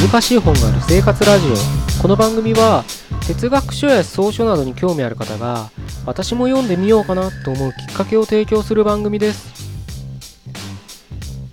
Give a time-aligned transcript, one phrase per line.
[0.00, 1.54] 難しい本がある生活ラジオ。
[2.00, 2.84] この番組は
[3.26, 5.70] 哲学書や草書などに興味ある方が
[6.06, 9.52] 私も読んでみようかなと思うきっかけを提供する番組です。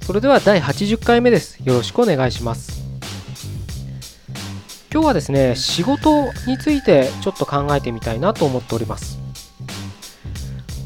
[0.02, 1.60] それでは第80回目です。
[1.62, 2.82] よろしくお願いします。
[4.94, 9.20] 今日はですね仕事についてちょっと考えてみたいなと思っております。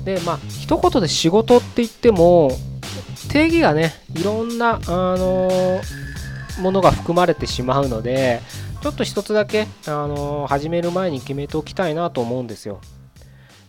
[0.03, 2.57] でまあ一言で仕事って言っても
[3.29, 6.00] 定義がねいろんな、あのー、
[6.61, 8.41] ものが含まれてしまうので
[8.81, 12.79] ちょっと一つだけ、あの、始める前に決めておきたいなと思うんですよ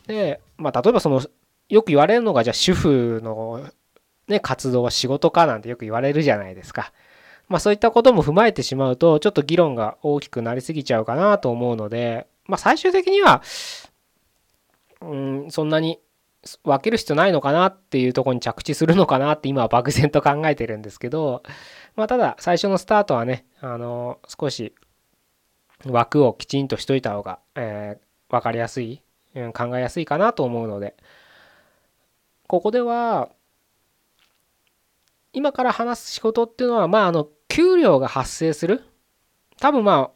[0.06, 1.22] で、まあ、例えばその
[1.68, 3.68] よく言われるのがじゃあ主婦の、
[4.28, 6.92] ね、活動は仕事かなんてよく言われるじゃないですか。
[7.48, 13.42] まあそういったことも踏まえてしまうとちょっと議論が大きくなりすぎちゃうかなと思うので、まあ最終的には、
[15.00, 15.98] うん、そんなに
[16.64, 21.42] 分ける必要ないのかなっていうとこに着地するのかなって今は漠然と考えてるんですけど、
[21.96, 24.74] まあ、ただ最初のスタートはね、あの少し
[25.84, 29.02] 枠をきちんとしといた方が、えー、分かりやすい、
[29.34, 30.94] うん、考えやすいかなと思うので。
[32.48, 33.30] ここでは
[35.32, 38.84] 今から話す仕事っていうのはまああの給料が発生する。
[39.58, 40.10] 多分ま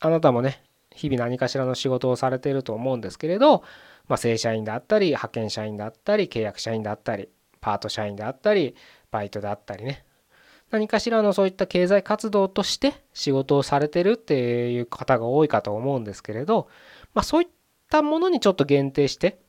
[0.00, 0.62] ああなたもね
[0.94, 3.64] 日々何かしらの仕事をされていると思うんですけれど
[4.10, 7.28] まあ、正社員であったり派遣社員であったり契約社員であったり
[7.60, 8.74] パート社員であったり
[9.12, 10.04] バイトであったりね
[10.70, 16.68] 何かしらのそういった経済活動として仕事をされてるっていう方が多いかと思うんですけれど、
[17.14, 17.48] まあ、そういっ
[17.88, 19.40] たものにちょっと限定して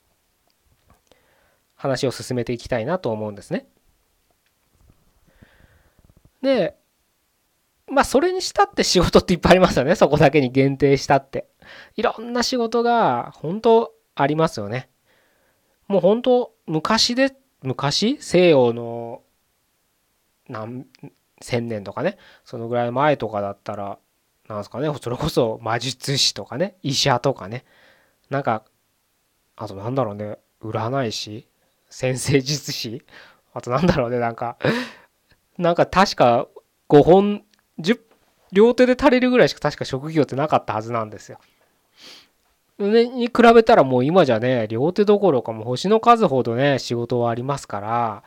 [1.75, 3.67] 話を進めていきたいなと思うんですね。
[6.41, 6.75] で
[7.87, 11.47] まあそれにしたって仕事っていっぱいありますよねそこだけに限定したって。
[11.95, 14.89] いろんな仕事が本当ありますよね。
[15.87, 18.17] もう本当昔で昔？
[18.19, 19.20] 西洋の
[20.51, 20.85] 何
[21.41, 22.17] 千年とかね。
[22.45, 23.97] そのぐらい前とかだったら
[24.47, 24.91] なんすかね。
[25.01, 26.75] それこそ魔術師とかね。
[26.83, 27.65] 医者とかね。
[28.29, 28.63] なんか
[29.55, 30.37] あとなんだろうね。
[30.61, 31.47] 占い師？
[31.89, 33.01] 先生術師？
[33.53, 34.19] あとなんだろうね。
[34.19, 34.57] なんか
[35.57, 36.47] なんか確か
[36.89, 37.43] 5本
[37.79, 37.99] 10
[38.51, 41.39] 両手で足りるぐらいしか確か職業ってなかったはずなんですよ。
[42.79, 48.23] に比べたらもう今じゃね、両手どころかも星の数ほどね、仕事はありますから、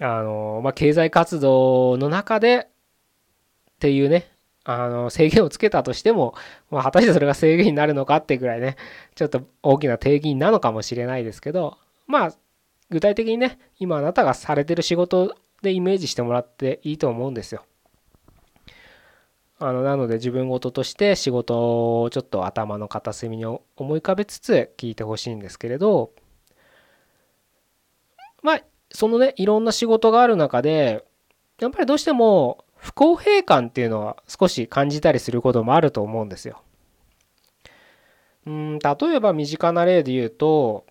[0.00, 4.30] あの、まあ、経済活動の中でっていうね、
[4.64, 6.34] あの、制限をつけたとしても、
[6.70, 8.76] まあ、果たしてそれが制限になるのかってぐらいね、
[9.14, 12.32] ちょっと大きな定義なのかもしれないですけど、まあ、
[12.90, 17.64] 具体的にね、今あなたがされてる仕事でイメージしてもらっていいと思うんですよ。
[19.58, 23.60] あのなので自分事として仕事をちょっと頭の片隅に思
[23.96, 26.10] い浮かべつつ聞いてほしいんですけれど
[28.42, 28.60] まあ
[28.90, 31.04] そのねいろんな仕事がある中で
[31.60, 36.62] やっぱりどうしても不公平感っていうのは少し感じたりすることもあると思うんですよ。
[38.46, 40.86] うん例えば身近な例で言うと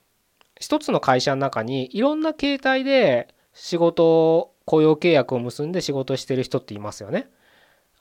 [0.60, 7.30] 一つの会社の中にいろんな形態で仕事雇用契約を結んで仕事してる人っていますよね。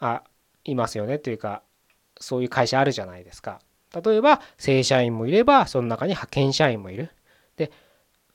[0.00, 0.22] あ
[0.64, 1.62] いますよねというか
[2.18, 3.60] そういう会社あるじゃないですか。
[4.04, 7.10] 例えば正社員もいればその中に派遣社員もいる。
[7.56, 7.70] で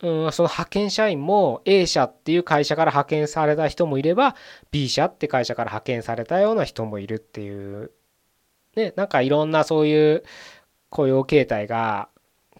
[0.01, 4.35] うんその派遣社員も A 社っていう会社から派遣された人もいれば
[4.71, 7.91] B 社って会社から派遣されたような人もいるっていう
[8.75, 10.23] ねなんかいろんなそういう
[10.89, 12.09] 雇用形態が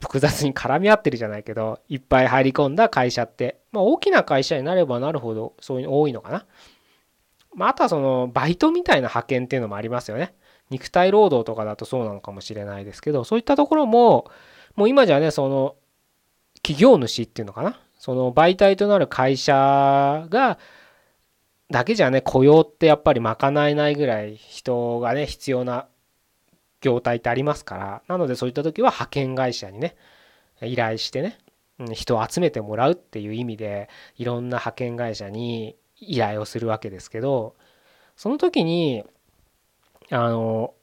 [0.02, 6.46] 複雑に絡み合ってるじゃないけどいっぱい入り込んだ会社ってまあ大きな会社になればなるほどそういうの多いのかな。
[7.56, 10.36] まあ、あとはそのバイトみたいな派遣っていうのもありますよね。
[10.70, 14.30] 肉体労働とかだとそうなのかもしれないですけどそういったところも
[14.76, 15.76] もう今じゃねその
[16.70, 17.80] 企業主っていうのかな？
[17.98, 20.60] その媒体となる会社が
[21.72, 25.88] だけじゃね雇用ってやっぱり賄えないぐらい人がね必要な
[26.80, 28.02] 業態ってありますから。
[28.08, 29.96] なのでそういった時は派遣会社にね
[30.62, 31.40] 依頼してね
[31.94, 37.56] 人を集めてもらうっていう意味でいろんな派遣会社に依頼をするわけですけど
[38.16, 39.04] その時に
[40.12, 40.76] あの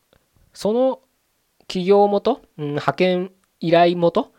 [0.53, 1.01] その
[1.69, 3.31] 企業元、派遣
[3.61, 4.33] 依頼元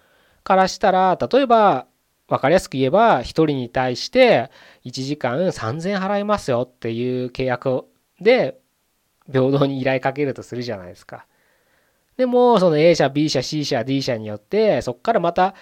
[0.47, 1.87] からしたら例えば
[2.29, 4.49] 分かりやすく言えば1人に対して
[4.85, 7.83] 1時間3000円払いますよっていう契約
[8.21, 8.57] で
[9.29, 11.25] 平等に依頼かけるとするじゃないですか。
[12.15, 15.53] でもその A 社 B 社 C 社 D 社によってそこからまた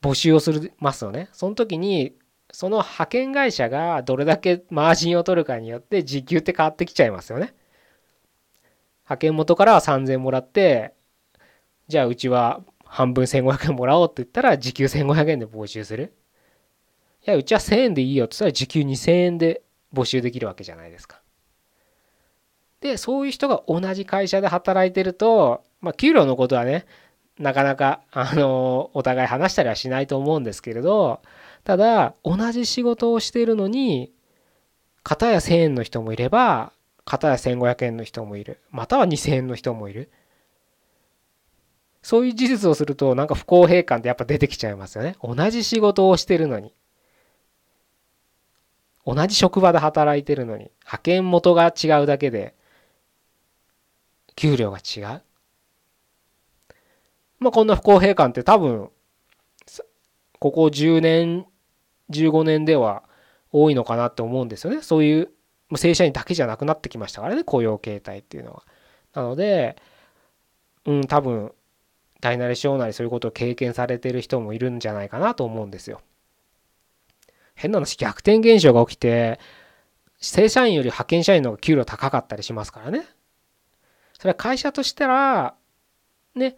[0.00, 1.28] 募集をするますよね。
[1.32, 2.14] その時に
[2.50, 7.52] その派遣会社がどれだけマージンを取るかによって時給って変わってきちゃいますよね。
[9.04, 10.94] 派遣元からは3000円もらって
[11.88, 16.12] じゃあうちは半分1500円もらおうって言ったら時給1500円で募集する。
[17.24, 19.62] いやうちは1000円でいいよって言ったら時給2000円で
[19.94, 21.20] 募集できるわけじゃないですか。
[22.80, 26.86] でそういう人が同じ会社で働いてると、まあ、給料のことはね
[27.38, 31.20] なかなかあのお互い話したりはしないと思うんですけれど
[31.62, 34.12] ただ同じ仕事をしているのに
[35.02, 36.72] 片や1000円の人もいれば
[37.04, 40.10] 片や1500円の人もいるまたは2000円の人もいる
[42.02, 45.16] そういう事実をするとなんか不公平感ってやっぱ出てきちゃいますよね。
[45.22, 46.74] 同じ仕事をしてるのに。
[49.06, 52.54] 同じ職場で働いてるのに派遣元が違うだけで
[54.36, 55.22] 給料が違う。
[57.38, 58.90] まあこんな不公平感って多分
[60.38, 61.46] ここ10年
[62.10, 63.02] 15年では
[63.52, 64.82] 多いのかなって思うんですよね。
[64.82, 65.30] そういう
[65.76, 68.62] 正社員だけじゃなくなってきましたからね雇用形態っていうのは。
[69.14, 69.76] なので
[70.86, 71.52] うん多分
[72.20, 76.00] 大なり小なりそういうことを経験されてる人もいるんじゃないかなと思うんですよ。
[77.54, 79.38] 変な話逆転現象が起きて
[80.18, 83.06] 正社員より派遣社員の方が給料高かったりしますからね。
[84.18, 85.54] それは会社としたら
[86.34, 86.56] ね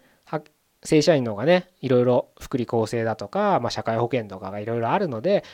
[0.85, 5.45] 正社員の方がねいろいろ福利厚生だとか、まあ、社会保険とかがいろいろあるので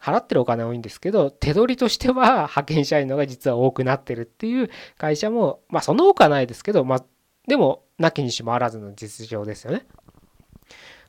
[0.00, 7.04] 払ってるお金多いんですけど手取りとしては派遣社員の方が実は多くなってるっていう会社もまあその多くはないですけどまあ
[7.48, 9.86] でもなきにしもあらずの実情ですよね。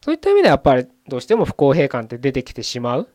[0.02, 3.10] そういった意味ではやっぱりどうしても不公平感って出てきてしまう、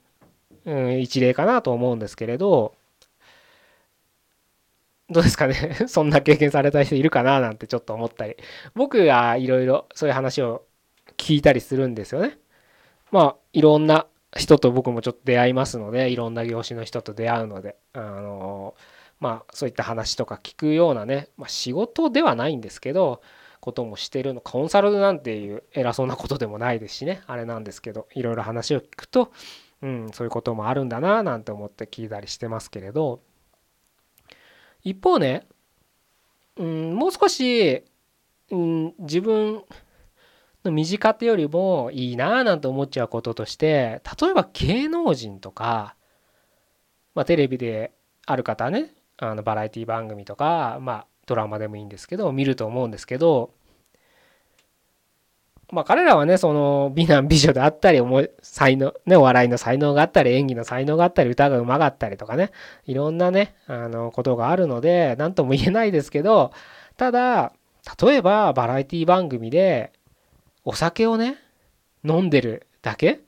[0.67, 2.75] うん、一例かなと思うんですけれど
[5.11, 5.77] どうですかね？
[5.89, 8.37] そんな経験された人いるかななんてちょっと思ったり
[8.75, 10.65] 僕はいろいろそういう話を
[11.17, 12.39] 聞いたりするんですよね。
[13.11, 14.07] まあいろんな
[14.37, 18.75] 人と僕もちょっと出会いますのでいろんな業種の人と出会うのであの
[19.21, 23.21] まあそういった話とか聞くようなね、まあ、仕事ではないんですけど
[23.65, 27.23] こともしてるのコンサルなんていう偉そうなことでもないですしね。
[27.27, 29.33] あれなんですけどいろいろ話を聞くと、
[29.81, 33.23] うん、そういうこともあるんだななんて思って聞いたりしてますけれど。
[34.83, 35.47] 一方ね、
[36.59, 37.85] うん、もう少し、
[38.51, 39.63] うん、自分
[40.63, 45.97] の身近ってよりもいいなぁなんて思っちゃうこととして例えば芸能人とか、
[47.15, 47.93] まあ、テレビで
[48.27, 53.53] ある方ねあのバラエティ番組とか、まあ、ドラマでもいいんですけど見ると思うんですけど
[55.71, 58.01] まあ彼らはねその美男美女であったり
[58.43, 62.51] 才能ねお笑いの才能があったり演技の才能があったり歌がうまかったりとかね
[62.87, 66.53] いろんなねあのことがあるので何とも言えないですけど
[66.97, 67.53] ただ
[68.01, 69.93] 例えばバラエティ番組で
[70.65, 71.39] お酒をね
[72.05, 73.21] 飲んでるだけ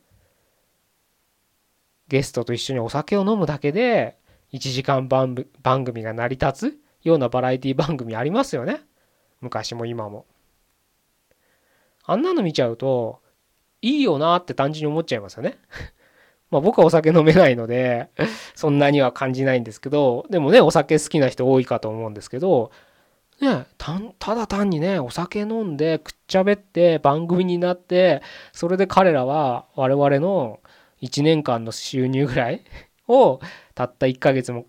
[2.08, 4.16] ゲストと一緒にお酒を飲むだけで
[4.52, 5.34] 1時間番
[5.84, 8.80] 組が成り立つようなバラエティ番組ありますよね。
[9.40, 10.26] 昔も今も。
[12.04, 13.20] あんなの見ちゃうと
[13.82, 15.58] いいよなって単純に思っちゃいますよね。
[16.50, 18.08] まあ僕はお酒飲めないので
[18.54, 22.70] そんなには感じないんですけどでもねお酒好きな人多いかと思うんですけど
[23.40, 23.66] ね、
[24.18, 30.60] ただ単にねお酒飲んでくっちゃべって番組になってそれで彼らは我々の
[31.02, 32.64] 1年間の収入ぐらい
[33.08, 33.40] を
[33.74, 34.66] たった1ヶ月も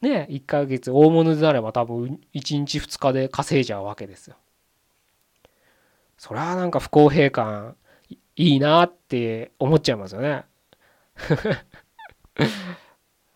[0.00, 4.36] ね1ヶ月大物でなれば多分1日2日で稼いじゃうわけですよ。
[6.18, 7.76] それはなんか不公平感
[8.36, 10.44] いいなって思っちゃいますよね。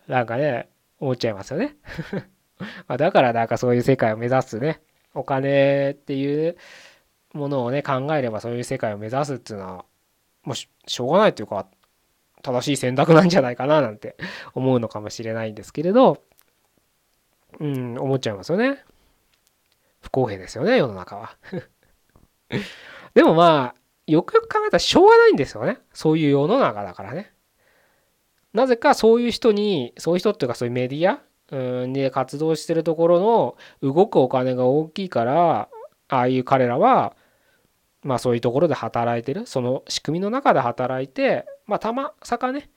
[0.09, 1.77] なんかね思っちゃいますよね。
[2.87, 4.83] まあ、だからなんかそういう世界を目指すね
[5.15, 6.57] お金っていう
[7.33, 9.85] ものをね考えればそういう世界を目指すっていうのは
[10.43, 11.67] もうしょうがないというか
[12.43, 14.17] 正しい選択なんじゃないかななんて
[14.55, 16.23] 思うのかもしれないんですけれど
[17.59, 18.85] うん思っちゃいますよね。
[20.01, 21.37] 不公平ですよね世の中は。
[23.15, 25.79] でもまあよくよく考えたらしょうがないんですよね。
[25.93, 27.33] そういう世の中だからね。
[28.53, 31.21] なぜかそういう人にそういう人っていうかそういうメディア
[31.93, 35.69] で活動してるところの動くお金が大きいから
[36.09, 37.17] ああいう彼らは
[38.03, 39.47] まあそういうところで働いてる。
[39.47, 42.71] その仕組みの中で働いてまあたまさかね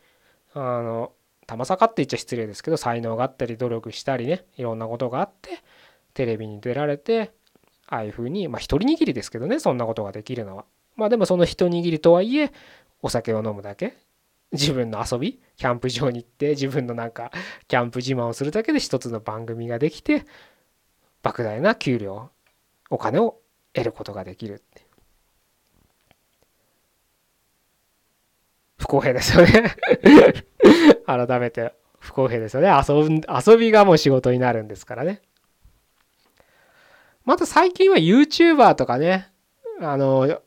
[0.54, 1.14] あの
[1.48, 5.62] たまさかって言っちゃ失礼ですけど才能があったり努力したりねいろんなことがあって
[6.14, 7.32] テレビに出られて
[7.88, 10.66] ああいうふうにまあ一人握りですけどねそんなことができるのは。
[10.96, 12.52] まあでもその一握りとはいえ
[13.02, 13.98] お酒を飲むだけ
[14.52, 17.32] 自分の遊びキャンプ場に行って自分のなんか
[17.68, 20.26] キャンプ自慢をするだけで一つの番組ができて
[21.24, 22.30] 莫大な給料
[22.90, 23.40] お金を
[23.74, 24.93] 得ることができるって。
[28.94, 29.76] 公平ですよね。
[31.08, 32.70] 改めて不公平ですよね。
[32.70, 35.22] 遊遊びがもう仕事になるんですからね。
[37.26, 39.32] また最近は YouTuber とかね
[39.80, 40.40] あの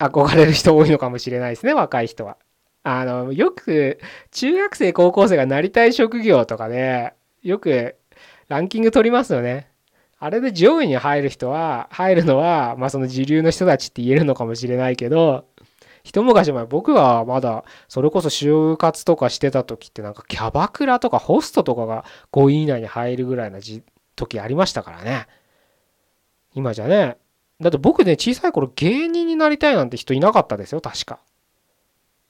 [0.00, 2.36] 憧れる人多いのかもしれないですね若い人は。
[2.82, 4.00] あのよく
[4.32, 7.12] 中学生高校生がなりたい職業とかで
[7.42, 7.94] よく
[8.48, 9.68] ランキング取りますよね。
[10.18, 15.44] あれで上位に入る人は入るのはまあその時流の人たちって言えるのかもしれないけど
[16.04, 23.58] 一昔前僕はまだそれこそ就活とかしてた時ってなんかキャバクラとかホストとかが5位以内に入るぐらいな
[24.16, 25.26] 時ありましたからね。
[26.54, 27.16] 今じゃね。
[27.60, 31.20] だって僕ね小さい頃芸人になりたいなんて人いなかったですよ確か。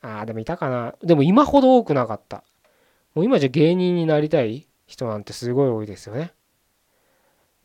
[0.00, 0.94] ああでもいたかな。
[1.02, 2.44] でも今ほど多くなかった。
[3.14, 6.32] もう今じゃ芸人になりたい人なんてすごい多いですよね。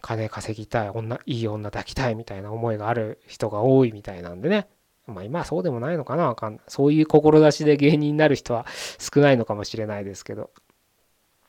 [0.01, 4.67] 金稼ぎたい女いい女抱きたいみたいな思いがある人が多いみたいなんでね
[5.05, 6.27] まあ今はそうでもないのかな。
[6.27, 8.65] わかんないそういう志で芸人になる人は
[8.99, 10.51] 少ないのかもしれないですけど。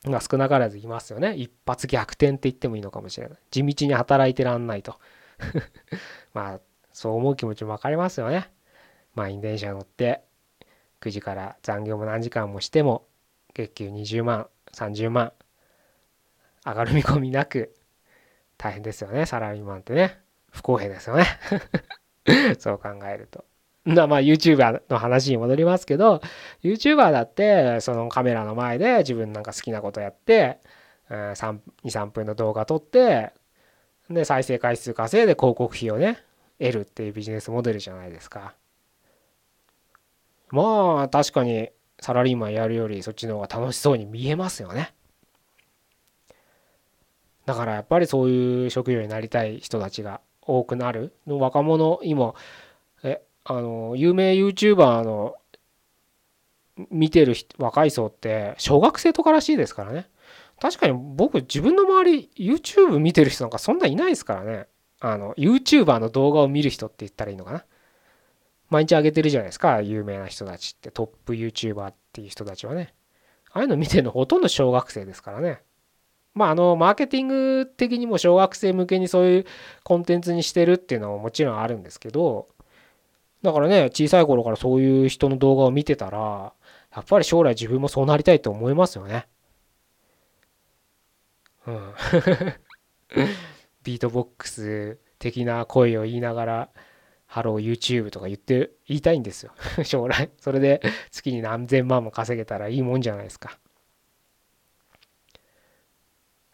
[0.06, 1.34] まあ少なからずいますよね。
[1.34, 3.38] 一発逆転って言ってもいいのかもしれない。
[3.50, 4.98] 地道に働いてらんないと。
[6.34, 6.60] まあ
[6.92, 8.50] そう思う気持ちも分かりますよね。
[9.14, 10.22] 満員電車乗って
[11.00, 13.06] 9時から残業も何時間もしても
[13.54, 15.32] 月給20万30万
[16.66, 17.74] 上がる見込みなく
[18.56, 19.26] 大変ですよね。
[19.26, 20.20] サラリーマンってね。
[20.50, 21.26] 不公平ですよね。
[22.58, 23.44] そう考えると。
[23.84, 26.22] まあ YouTuber の話に戻りますけど
[26.62, 30.58] YouTuber だってそのカメラの前で自分なんか好きなことやって
[31.10, 33.32] 23分の動画撮って
[34.08, 36.18] で再生回数稼いで広告費をね
[36.58, 38.54] 得るっていうビジネスモデルじゃないですか。
[40.50, 44.94] まあ確かにサラリーマンやるよりそっちの方が楽しそうに見えますよね。
[47.44, 52.34] だからやっぱりそういう職業になりたい人たちが多くなる若者今
[53.02, 55.36] えあの有名 YouTuber の
[56.90, 60.08] 見てる若い層って小学生とからしいですからね。
[60.60, 64.66] 確かに僕自分の周り YouTube 見てる人なんかそんないないですからね。
[65.00, 67.64] あの YouTuber の動画を見る人って言ったらいいのかな。
[68.70, 69.82] 毎日上げてるじゃないですか。
[69.82, 72.94] 有名な人たちってトップ YouTuber っていう人たちはね。
[73.52, 75.60] ああいうの見てるのほとんど小学生ですからね。
[76.34, 79.44] まあ、あの、マーケティング的にも小学生向けにそういう
[79.84, 82.48] コンテンツにしてるっていうのももちろんあるんですけど、
[83.42, 86.52] だからね、小さい頃からそういう人の動画を見てたら、
[86.94, 89.26] やっぱり将来自分もそうなりたいと思いますよね。
[91.66, 91.92] うん。
[93.84, 96.70] ビートボックス的な声を言いながら、
[97.26, 99.52] Hello YouTube とか言って、言いたいんですよ。
[99.84, 100.30] 将来。
[100.38, 103.58] それで月に何千万も稼げたらいいもんじゃないですか。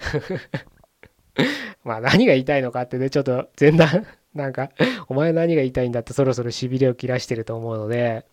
[1.84, 4.70] まあ何が言いたいのかってね、ちょっと前段、 なんか、
[5.08, 8.24] お前何が言いたいんだってそろそろしびれを切らしてると思うので、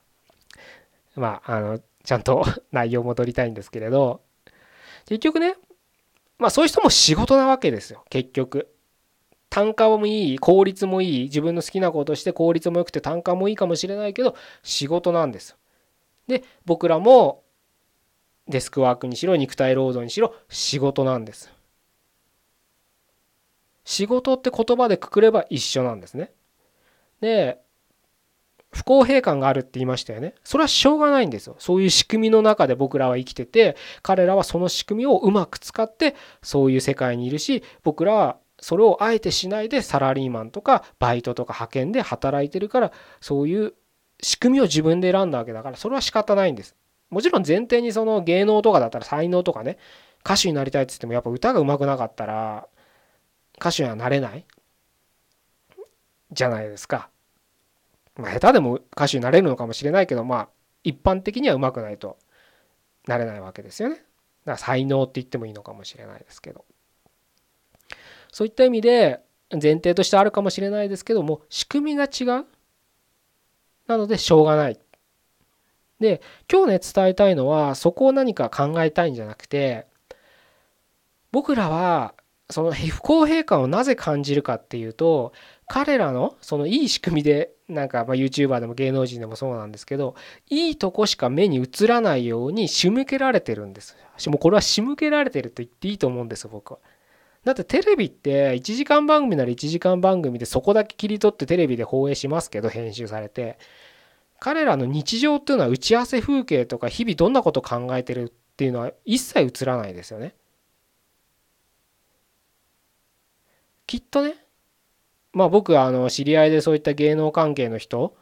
[1.16, 4.22] まあ、あの、ちゃんと 内容戻りたいんですけれど、
[5.06, 5.56] 結局ね、
[6.38, 8.70] まあそういう人も仕事なわけですよ、結局。
[9.50, 15.58] 単価もいい、効率もいい、自分の好きなことして効率も良くて単価もいいかもしれないけど、仕事なんです。
[16.28, 17.44] で、僕らも
[18.48, 21.52] デスクワークにしろ、肉体労働にしろ、仕事なんです。
[23.88, 26.34] 仕事って言葉でくくれば一緒なんですね。
[27.22, 27.62] で
[28.70, 30.36] 不公平感があるって言いましたよね。
[30.44, 31.56] それはしょうがないんですよ。
[31.58, 42.92] そういう仕組みの中で僕らは生きてて彼らはその仕組みをうまく使ってそういう世界にいるし僕らはそれをあえてしないでサラリーマンとかバイトとか派遣で働いてるから
[43.22, 43.74] そういう
[44.22, 46.76] 仕組みを自分で選んだわけだからそれは仕方ないんです。
[47.10, 49.78] もちろん前提にその芸能とかだったら才能とかね
[50.26, 52.68] 歌手になりたいっつってもやっぱ歌が上手くなかったら
[53.60, 54.46] 歌手にはなれない？
[56.32, 57.10] じゃないですか。
[58.16, 60.50] まあ、下手でも歌手になれるのかもしれないけど、まあ、
[60.84, 62.18] 一般的には上手くないと
[63.08, 63.96] なれないわけですよね。
[63.96, 64.06] だか
[64.46, 66.66] ら才能って言ってもいいのかもしれないですけど。
[68.32, 69.22] そういった意味で
[69.52, 72.46] 前提としてあるかもしれないですけども仕組みが違う。
[73.88, 74.80] なのでしょうがない。
[76.00, 76.22] で
[76.52, 79.88] 今日ね伝えたいのはそこを何か考えたいんじゃなくて
[81.32, 82.14] 僕らは
[82.50, 85.34] その不公平感をなぜ感じるかっていうと
[85.68, 90.16] 彼らのそのいい仕組みでなんかま YouTuber でも芸能人でもそうなんですけど
[90.50, 93.98] いいとこしか目に映らないように仕向けられてるんです。
[94.28, 96.80] もうこれは仕向けられてると言っていいと思うんです僕は。
[97.44, 103.58] だってテレビって1時間番組なら1時間番組でそこだけ切り取ってテレビで放映しますけど編集されて。
[104.40, 110.36] 彼らの日常っていうのは打ち合わせ風景とか日々どんなこと考えてるっていうのは一切映らないですよね。
[113.88, 114.36] きっとね
[115.34, 118.16] まあ僕あの知り合いでそういった芸能関係の人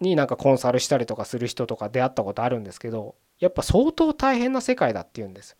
[0.00, 5.56] になんかコンサルしたりとかする人とか出会ったことあるんですけどやっぱ相当大変な世界だっていうんです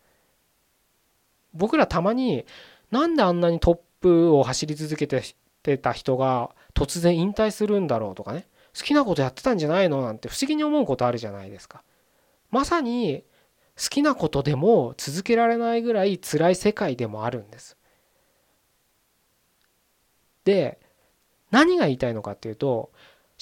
[1.55, 2.45] 僕らたまに
[2.91, 8.47] なんであんなにトップを走り続けてた人が突然引退するんだろうとかね
[8.77, 11.83] 好きなことやってたんじゃないのなんて不思議に思うことあるじゃないですか
[12.51, 13.25] まさに
[13.81, 17.77] 好きなことでも続けられないぐらい辛い世界でもあるんです。
[20.45, 20.79] で
[21.51, 22.91] 何が言いたいのかっていうと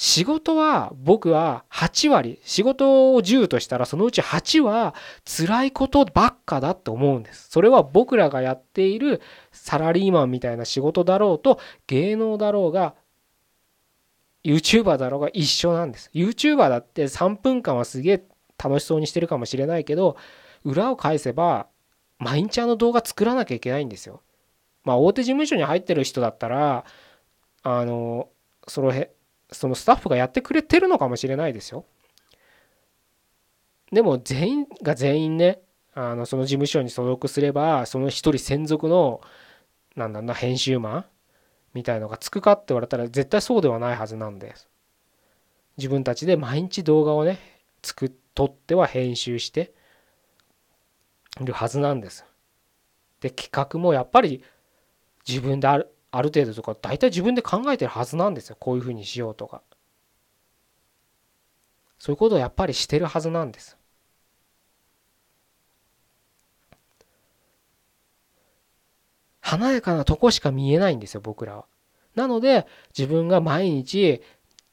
[0.01, 7.51] 仕事は僕は8割仕事を10としたらそのうち8は辛いことばっかだって思うんです。
[7.51, 12.95] それは僕らがやっているサラリーマンみたいな仕事だろうと芸能だろうが
[14.45, 16.11] YouTuber だろうが一緒なんです。
[16.15, 18.25] YouTuber だって3分間はすげえ
[18.57, 20.17] 楽しそうにしてるかもしれないけど
[20.63, 21.67] 裏を返せば
[22.21, 24.23] 毎日あの動画作らなきゃいけないんですよ。
[24.85, 26.85] まあ大手事務所に入ってる人だったら
[27.63, 28.29] あの
[28.67, 29.13] そのへ
[29.51, 31.85] そのスタッフがやってくれてるのかもしれないですよ。
[33.93, 35.61] でも全員が全員ね
[35.95, 39.21] あのその事務所に所属すればその一人専属の
[39.97, 41.05] なんだな編集マン
[41.75, 44.69] みたいのがつくかって言われたら絶対そうではないはずなんです。
[45.77, 47.39] 自分たちで毎日動画をね
[47.83, 49.73] 作っ撮っては編集して
[51.41, 52.25] るはずなんです。
[53.21, 54.45] で企画もやっぱり
[55.29, 58.57] 自分であるある程度とか大体自分で考えてるはずなんですよ。
[58.59, 59.63] こういうふうにしようとか。
[61.99, 63.77] そういうことをやっぱりしてるはずなんです。
[69.41, 71.65] 華やかなとこしか見えないんですよ僕らは。
[72.15, 72.67] なので
[72.97, 74.23] 自分が毎日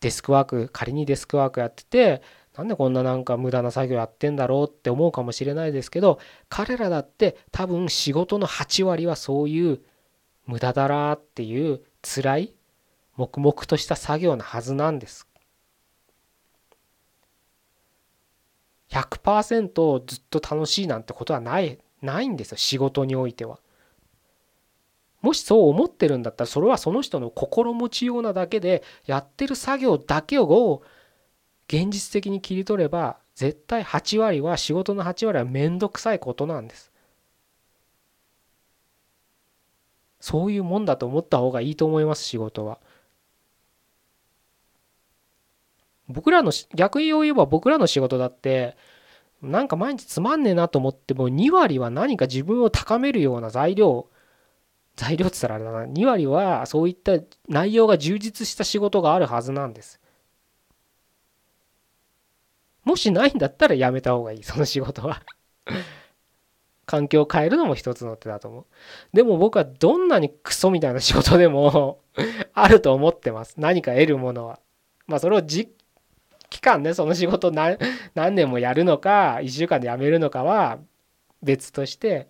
[0.02, 2.22] デスクワーク仮にデスクワークやってて
[2.58, 6.20] なんでこんななんか無駄な作業やってんだろうって思うかもしれないですけど
[6.50, 9.82] 彼らだって多分仕事の8割はそういう
[10.46, 12.54] 無駄だなっていう辛い
[13.16, 15.28] 黙々とした作業なはずなんです。
[18.90, 23.60] 100%ずっと楽しいなんてことはないないんですよ仕事においては。
[25.22, 30.84] もしそう思ってるんだったらそれはその人の心持ちようなだけでやってる作業だけを
[31.68, 36.92] 現実的に切り取れば絶対8割は仕事の8割は面倒くさいことなんです。
[40.26, 42.80] そういうもんだと思った方がいいと思います仕事は。
[46.08, 48.76] 僕らの逆に言えば僕らの仕事だって
[49.44, 54.08] なんか毎日つまんねえなと思っても2割は何か自分を高めるような材料
[54.96, 55.86] 材料って言ったらあれだな。
[55.86, 60.00] 2割はそういった内容が充実した仕事があるはずなんです。
[62.84, 65.22] もしないんだったらやめた方がいいその仕事は。
[66.86, 68.66] 環境を変えるのも一つの手だと思う。
[69.14, 72.00] でも僕はどんなにクソみたいな仕事でも
[72.54, 73.56] あると思ってます。
[73.58, 74.60] 何か得るものは。
[75.08, 75.74] まあそれをじ
[76.50, 77.78] 期間ね、その仕事何
[78.14, 80.80] 何年もやるのか、1週間で辞めるのかは
[81.42, 82.28] 別として、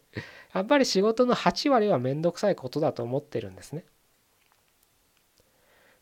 [0.54, 3.84] やっぱり仕事の8割は面倒くさいことだと思ってるんですね。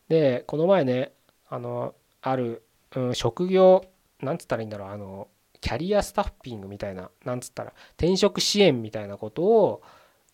[0.08, 1.12] で、この前ね、
[1.48, 2.62] あの、ある、
[2.94, 3.84] うん、職業、
[4.20, 5.28] なんつったらいいんだろう、あの、
[5.64, 9.82] キャリアスタッピングみたいななんつったら転職支援みたいなことを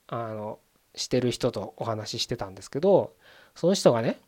[0.08, 0.58] あの
[0.96, 3.14] してる人とお話ししてたんですけど
[3.54, 4.18] その人がね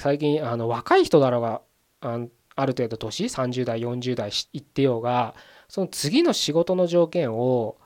[0.00, 1.60] 最近あの若い人だろうが
[2.00, 2.18] あ
[2.56, 5.36] ある程度年30代40代いってようが
[5.68, 7.76] その次の仕事の条件を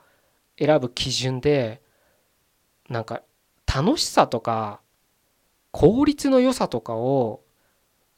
[0.57, 1.79] 選ぶ基準で
[2.89, 3.21] なんか
[3.71, 4.81] 楽しさとか
[5.69, 7.43] 効率の良さとかを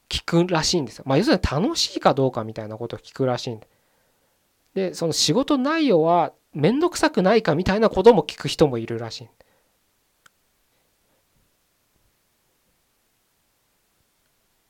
[0.07, 1.03] 聞くらしいんですよ。
[1.05, 3.67] まあ要するに楽しいかどうかみたいなことを聞くらしいんで
[4.73, 9.29] でその仕事内容は面倒くさくないかみたいなことも聞く人もいるらしい。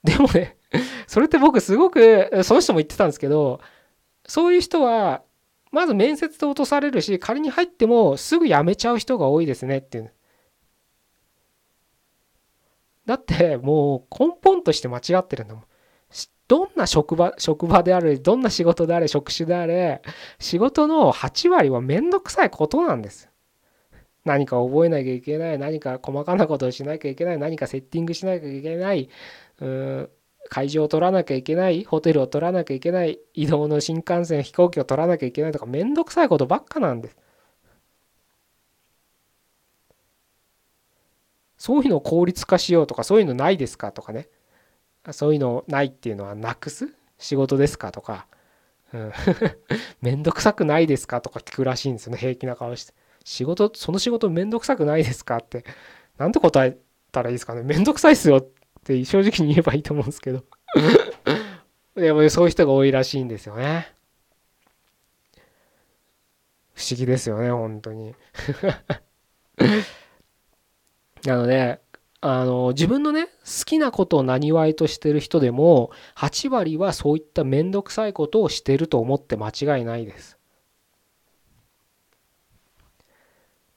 [0.04, 0.58] でもね
[1.08, 3.62] それって僕すごくその人も言ってたんですけど
[4.26, 5.22] そういう人は
[5.72, 10.14] まず面接で落とされるし仮に入ってもすぐ辞めちゃう人が多いですねっていう。
[13.06, 15.64] だってもう根本として間違ってるんだもん。
[16.52, 20.02] どんな職場、職場であれ、どんな仕事であれ、職種であれ、
[20.38, 23.30] 仕事の8割はめんどくさいことなんです。
[24.26, 29.10] 何か覚えなきゃいけない、何か細かなことをしなきゃいけない、何かセッティングしなきゃいけない、
[29.62, 30.10] うん
[30.50, 37.18] 会場を取らなきゃいけない、ホテルを取らなきゃいけない、移動の新幹線、飛行機を取らなきゃいけないとか、めんどくさいことばっかなんです。
[41.58, 44.28] そういうのを効率化しようとか、そういうのないですかとかね。
[45.12, 46.94] そういうのないっていうのはなくす？
[47.18, 47.92] 仕事ですか？
[47.92, 48.28] とか、
[48.94, 49.12] うん、
[50.02, 51.22] めんどくさくないですか？
[51.22, 55.38] とか聞くらしいんですよね平気な顔して仕事その仕事めんどくさくないですか？
[55.38, 55.64] って。
[56.18, 56.78] なんて答え
[57.12, 58.48] たらいいですかねめんどくさいっすよっ
[58.84, 60.44] て正直に言えばいいと思うんですけど。
[61.96, 63.92] でもそういう人が多いらしいんですよね。
[66.74, 68.16] 不思議ですよね本当に。
[71.26, 71.80] なので
[72.22, 80.38] あの自分のね好きなことをなにわいとしてる人でも8割はそういった面倒くさいことをしてると思って間違いないです。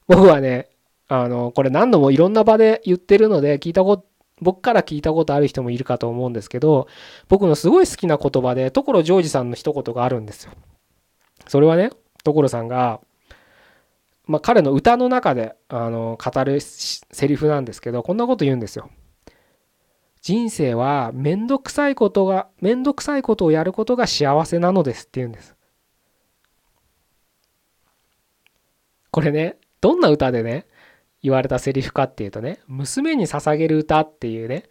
[0.07, 0.69] 僕はね
[1.07, 4.05] あのこれ何度もいろんな場で言ってるので聞いたこと
[4.41, 6.87] 僕から聞いたことある人もいるかと思うんですけど
[7.29, 10.51] 僕のすごい好きな言葉で所ジョージさんの一言があるんですよ。
[11.47, 11.89] それはね
[12.23, 12.99] 所さんが
[14.27, 18.89] まあ、彼の歌の中であの語るセリフなんですけどこんなこと言うんですよ。
[20.21, 25.55] 人生はめんどくさいことがめんどくさいことをやることが幸せなのですって言うんです。
[29.11, 30.65] これねどんな歌でね
[31.21, 34.63] 言われたセリフかっていうとね娘に捧げる歌っていうね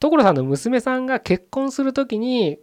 [0.00, 2.58] 所さんの娘さんが結婚する時に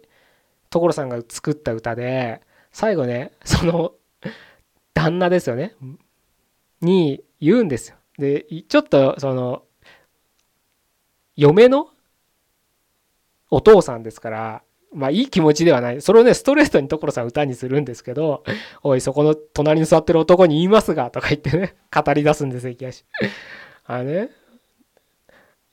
[0.70, 3.92] 所さんが作った歌で最後ねその
[4.92, 5.74] 旦那ですよね
[6.80, 7.96] に言うんですよ。
[8.18, 9.62] で、ちょっとその、
[11.36, 11.88] 嫁の
[13.50, 14.62] お父さんですから、
[14.92, 16.02] まあいい気持ちではない。
[16.02, 18.44] それをね、ストレートに所さん歌にするんですけど、
[18.82, 23.04] おい、そこの隣に座ってる男に言いますが、とか言ってね、 語り出すんですよ、いきなし。
[23.86, 24.30] あのね、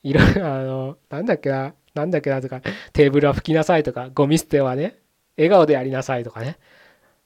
[0.02, 2.60] いろいろ、あの、なんだっけな、なんだっけなとか、
[2.92, 4.98] テーブルは拭きなさいとか、ゴミ捨てはね、
[5.36, 6.58] 笑顔でやりなさいとかね、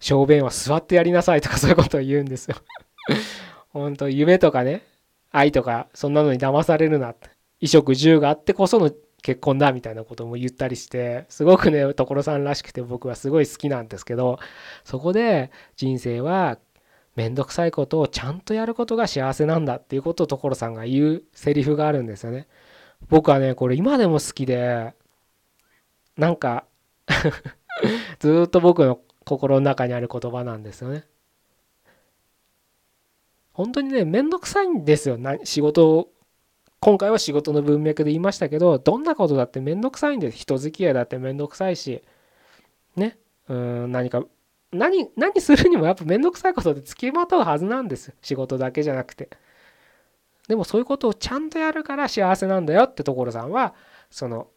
[0.01, 2.57] 小便は座ってやりなさいとか、そういうことを言うんですよ。
[3.73, 4.83] 本当夢とかね、
[5.31, 7.15] 愛とか、そんなのに騙されるな。
[7.61, 8.91] 衣食住があってこその
[9.23, 14.39] 結婚だみたいなことも言ったりして、すごくね、所さんらしくて僕はすごい好きなんですけど、
[14.85, 16.59] そこで人生は
[17.17, 22.49] めんどくさいことをちゃんとやることが幸せなんだっていうことを所さんが言うセリフがあるんですよね。
[23.09, 24.93] 僕はね、これ今でも好きで、
[26.17, 26.65] なんか
[28.19, 31.05] ずっと僕の心の中にある言葉なんですよね。
[33.53, 35.19] 本当にね、めんどくさいんですよ。
[35.45, 36.13] 仕事を
[36.81, 40.39] 今回は仕事の文脈で言いましたけど、どんなことだってめんどくさいんです。
[40.39, 42.03] 人付き合いだってめんどくさいし、
[42.97, 44.25] ね、うん何か、
[44.73, 48.15] 何、何するにもやっぱめんどくさいことで付きまとうはずなんです。
[48.21, 49.29] 仕事だけじゃなくて。
[50.49, 53.75] でもそういうことをちゃんとやるから幸せなんだよって所さんは、
[54.11, 54.49] その、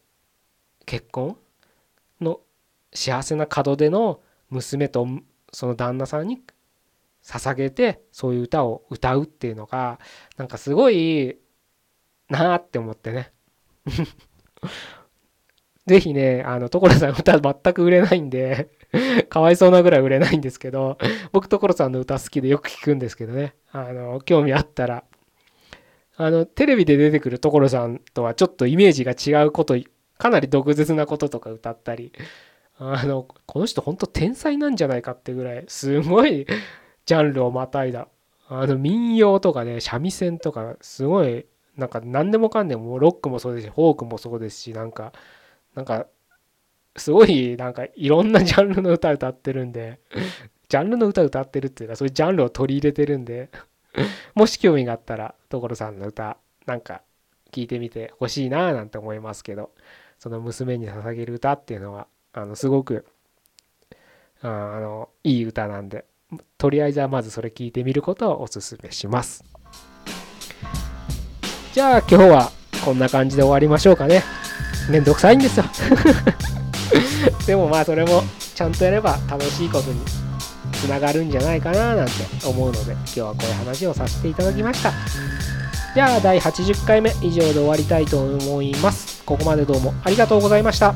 [0.85, 1.37] 結婚
[2.21, 2.39] の
[2.93, 5.07] 幸せな門出の娘と
[5.51, 6.41] その旦那さんに
[7.25, 9.99] 捧げてそういう歌を歌うっていうのが
[10.37, 11.37] なんかすごい
[12.29, 13.31] なあって思ってね。
[15.85, 18.71] ぜひね、あの、所さん歌全く売れないんで
[19.29, 20.97] かわいそうなぐらい売れないんですけど、
[21.31, 25.03] 僕所さんの歌好きでよく聞くんですけどね、あの、興味あったら、
[26.17, 29.75] あの、テレビで出てくる所さんとはちょっとイメージが違うこと、
[30.17, 32.13] かなり毒舌なこととか歌ったり、
[32.79, 36.47] あの、この人ほんと天才なんじゃないかってぐらい、すごい
[37.05, 38.07] ジャンルをまたいだ。
[38.47, 41.45] あの民謡とかね、三味線とか、すごい、
[41.77, 45.13] なんか何でもかんでも、ロックもそうですし、フォークもそうですし、なんか、
[45.75, 46.07] なんか、
[46.97, 49.99] すごい、なんかいろんなジャンルの歌歌ってるんで、
[50.69, 53.49] ジャンルの歌歌ってるっていうか、そういうジャンルを取り入れてるんで、
[54.35, 57.01] もし興味があったら、所さんの歌、なんか
[57.51, 59.71] 聞いてみてほしいななんて思いますけど、
[60.19, 63.05] その娘に捧げる歌っていうのは、あの、すごく、
[64.41, 64.47] あ
[64.79, 66.05] の、いい歌なんで、
[66.57, 69.43] とりあえずはまずそれ聞いてみることをおすすめします。
[71.73, 72.51] じゃあ今日は
[72.83, 74.23] こんな感じで終わりましょうかね。
[74.89, 75.65] めんどくさいんですよ。
[77.45, 78.23] でもまあそれも
[78.55, 79.99] ちゃんとやれば楽しいことに
[80.73, 82.11] つながるんじゃないかななんて
[82.45, 84.93] 思うので今日はこういう話をさせていただきました。
[85.93, 89.23] じゃあ第80回目以上で終わりたいと思います。
[89.25, 90.93] ここまでどうもありがとうございました。